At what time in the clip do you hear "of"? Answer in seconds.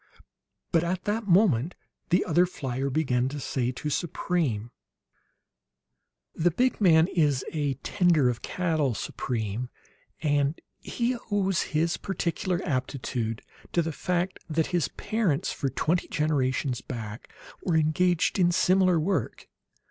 8.27-8.41